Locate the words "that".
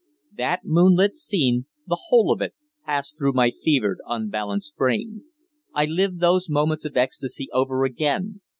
0.35-0.61